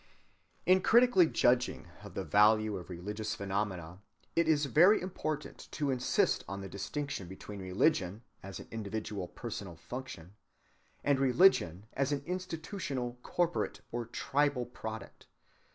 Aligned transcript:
‐‐‐‐‐‐‐‐‐‐‐‐‐‐‐‐‐‐‐‐‐‐‐‐‐‐‐‐‐‐‐‐‐‐‐‐‐In 0.65 0.81
critically 0.81 1.27
judging 1.27 1.87
of 2.03 2.15
the 2.15 2.23
value 2.23 2.75
of 2.75 2.89
religious 2.89 3.35
phenomena, 3.35 3.99
it 4.35 4.47
is 4.47 4.65
very 4.65 4.99
important 4.99 5.67
to 5.73 5.91
insist 5.91 6.43
on 6.47 6.59
the 6.59 6.67
distinction 6.67 7.27
between 7.27 7.59
religion 7.61 8.23
as 8.41 8.59
an 8.59 8.67
individual 8.71 9.27
personal 9.27 9.75
function, 9.75 10.33
and 11.03 11.19
religion 11.19 11.85
as 11.93 12.11
an 12.11 12.23
institutional, 12.25 13.19
corporate, 13.21 13.81
or 13.91 14.07
tribal 14.07 14.65
product. 14.65 15.27